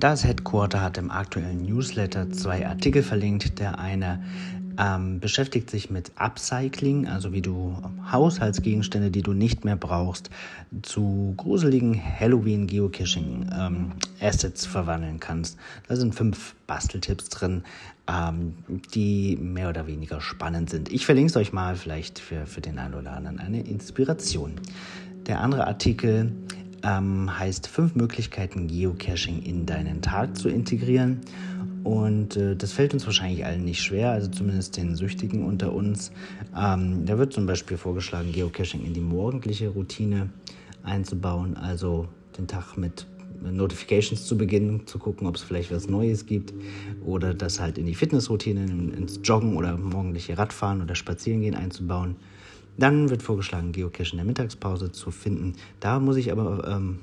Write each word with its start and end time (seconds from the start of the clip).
Das 0.00 0.24
Headquarter 0.24 0.80
hat 0.80 0.96
im 0.96 1.10
aktuellen 1.10 1.62
Newsletter 1.62 2.30
zwei 2.30 2.66
Artikel 2.66 3.02
verlinkt. 3.02 3.58
Der 3.58 3.78
eine 3.78 4.24
ähm, 4.78 5.20
beschäftigt 5.20 5.68
sich 5.68 5.90
mit 5.90 6.12
Upcycling, 6.16 7.06
also 7.06 7.34
wie 7.34 7.42
du 7.42 7.76
Haushaltsgegenstände, 8.10 9.10
die 9.10 9.20
du 9.20 9.34
nicht 9.34 9.66
mehr 9.66 9.76
brauchst, 9.76 10.30
zu 10.80 11.34
gruseligen 11.36 12.00
Halloween-Geocaching-Assets 12.18 14.64
ähm, 14.64 14.70
verwandeln 14.70 15.20
kannst. 15.20 15.58
Da 15.86 15.96
sind 15.96 16.14
fünf 16.14 16.54
Basteltipps 16.66 17.28
drin, 17.28 17.62
ähm, 18.08 18.54
die 18.94 19.36
mehr 19.36 19.68
oder 19.68 19.86
weniger 19.86 20.22
spannend 20.22 20.70
sind. 20.70 20.90
Ich 20.90 21.04
verlinke 21.04 21.28
es 21.28 21.36
euch 21.36 21.52
mal, 21.52 21.76
vielleicht 21.76 22.20
für, 22.20 22.46
für 22.46 22.62
den 22.62 22.78
einen 22.78 22.94
oder 22.94 23.12
anderen 23.12 23.38
eine 23.38 23.60
Inspiration. 23.60 24.52
Der 25.26 25.42
andere 25.42 25.66
Artikel 25.66 26.32
ähm, 26.82 27.38
heißt 27.38 27.66
fünf 27.68 27.94
Möglichkeiten 27.94 28.66
Geocaching 28.66 29.42
in 29.42 29.66
deinen 29.66 30.02
Tag 30.02 30.36
zu 30.36 30.48
integrieren. 30.48 31.20
Und 31.84 32.36
äh, 32.36 32.56
das 32.56 32.72
fällt 32.72 32.92
uns 32.92 33.06
wahrscheinlich 33.06 33.44
allen 33.44 33.64
nicht 33.64 33.82
schwer, 33.82 34.10
also 34.10 34.28
zumindest 34.28 34.76
den 34.76 34.96
Süchtigen 34.96 35.44
unter 35.46 35.72
uns. 35.72 36.12
Ähm, 36.56 37.06
da 37.06 37.18
wird 37.18 37.32
zum 37.32 37.46
Beispiel 37.46 37.76
vorgeschlagen, 37.76 38.32
Geocaching 38.32 38.84
in 38.84 38.92
die 38.92 39.00
morgendliche 39.00 39.68
Routine 39.68 40.30
einzubauen, 40.82 41.56
also 41.56 42.08
den 42.36 42.46
Tag 42.46 42.76
mit 42.76 43.06
Notifications 43.42 44.26
zu 44.26 44.36
beginnen, 44.36 44.86
zu 44.86 44.98
gucken, 44.98 45.26
ob 45.26 45.36
es 45.36 45.42
vielleicht 45.42 45.72
was 45.72 45.88
Neues 45.88 46.26
gibt 46.26 46.52
oder 47.04 47.32
das 47.32 47.60
halt 47.60 47.78
in 47.78 47.86
die 47.86 47.94
Fitnessroutine, 47.94 48.64
ins 48.64 49.20
Joggen 49.24 49.56
oder 49.56 49.76
morgendliche 49.76 50.36
Radfahren 50.36 50.82
oder 50.82 50.94
Spazierengehen 50.94 51.54
einzubauen. 51.54 52.16
Dann 52.80 53.10
wird 53.10 53.22
vorgeschlagen, 53.22 53.72
Geocache 53.72 54.12
in 54.12 54.16
der 54.16 54.24
Mittagspause 54.24 54.90
zu 54.90 55.10
finden. 55.10 55.54
Da 55.80 56.00
muss 56.00 56.16
ich 56.16 56.32
aber 56.32 56.66
ähm, 56.66 57.00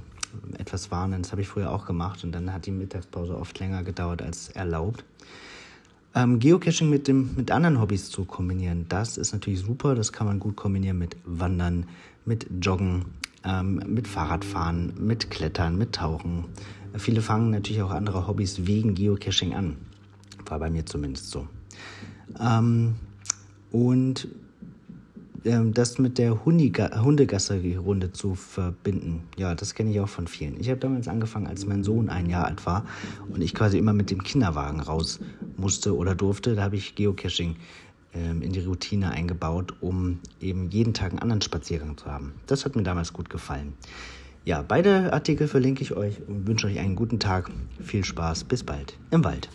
etwas 0.58 0.90
warnen. 0.90 1.22
Das 1.22 1.32
habe 1.32 1.42
ich 1.42 1.48
früher 1.48 1.72
auch 1.72 1.86
gemacht 1.86 2.24
und 2.24 2.32
dann 2.32 2.52
hat 2.52 2.66
die 2.66 2.72
Mittagspause 2.72 3.38
oft 3.38 3.60
länger 3.60 3.84
gedauert 3.84 4.24
als 4.24 4.50
erlaubt. 4.50 5.06
Ähm, 6.16 6.40
Geocaching 6.40 6.90
mit, 6.90 7.08
dem, 7.08 7.36
mit 7.36 7.52
anderen 7.52 7.80
Hobbys 7.80 8.10
zu 8.10 8.26
kombinieren, 8.26 8.88
das 8.90 9.20
ist 9.20 9.34
natürlich 9.34 9.60
super. 9.60 9.94
Das 9.94 10.12
kann 10.12 10.26
man 10.26 10.40
gut 10.40 10.56
kombinieren 10.56 10.98
mit 10.98 11.16
Wandern, 11.26 11.86
mit 12.26 12.48
Joggen, 12.60 13.06
ähm, 13.44 13.84
mit 13.86 14.08
Fahrradfahren, 14.08 14.94
mit 14.98 15.30
Klettern, 15.30 15.78
mit 15.78 15.94
Tauchen. 15.94 16.46
Viele 16.96 17.22
fangen 17.22 17.52
natürlich 17.52 17.84
auch 17.84 17.92
andere 17.92 18.28
Hobbys 18.28 18.66
wegen 18.66 18.96
Geocaching 18.96 19.54
an. 19.54 19.78
War 20.48 20.58
bei 20.58 20.72
mir 20.72 20.88
zumindest 20.88 21.30
so. 21.30 21.48
Ähm, 22.40 22.96
und 23.72 24.28
ähm, 25.46 25.74
das 25.74 25.98
mit 25.98 26.18
der 26.18 26.46
Hundegasserie-Runde 26.46 28.12
zu 28.12 28.36
verbinden. 28.36 29.24
Ja, 29.38 29.56
das 29.56 29.74
kenne 29.74 29.92
ich 29.92 30.00
auch 30.00 30.10
von 30.10 30.28
vielen. 30.28 30.60
Ich 30.60 30.70
habe 30.70 30.80
damals 30.80 31.08
angefangen, 31.08 31.48
als 31.48 31.66
mein 31.66 31.84
Sohn 31.84 32.10
ein 32.10 32.30
Jahr 32.30 32.46
alt 32.46 32.66
war 32.66 32.86
und 33.30 33.42
ich 33.42 33.54
quasi 33.54 33.78
immer 33.78 33.94
mit 33.94 34.12
dem 34.12 34.24
Kinderwagen 34.24 34.80
raus 34.80 35.20
musste 35.58 35.96
oder 35.96 36.16
durfte. 36.16 36.56
Da 36.56 36.64
habe 36.64 36.76
ich 36.76 36.96
Geocaching 36.96 37.56
ähm, 38.14 38.42
in 38.42 38.52
die 38.52 38.62
Routine 38.62 39.12
eingebaut, 39.12 39.76
um 39.82 40.20
eben 40.42 40.70
jeden 40.70 40.94
Tag 40.94 41.12
einen 41.12 41.20
anderen 41.20 41.42
Spaziergang 41.42 41.98
zu 41.98 42.06
haben. 42.06 42.34
Das 42.48 42.66
hat 42.66 42.76
mir 42.76 42.84
damals 42.84 43.14
gut 43.14 43.30
gefallen. 43.30 43.74
Ja, 44.46 44.62
beide 44.62 45.12
Artikel 45.12 45.48
verlinke 45.48 45.82
ich 45.82 45.94
euch 45.94 46.22
und 46.26 46.48
wünsche 46.48 46.68
euch 46.68 46.80
einen 46.80 46.96
guten 46.96 47.20
Tag. 47.20 47.52
Viel 47.82 48.06
Spaß, 48.06 48.46
bis 48.46 48.64
bald 48.64 48.98
im 49.12 49.24
Wald. 49.26 49.50